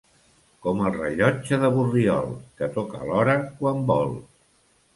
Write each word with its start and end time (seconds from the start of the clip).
Com 0.65 0.79
el 0.85 0.95
rellotge 0.95 1.59
de 1.65 1.69
Borriol, 1.75 2.33
que 2.63 2.71
toca 2.79 3.05
l'hora 3.11 3.39
quan 3.61 3.87
vol. 3.95 4.13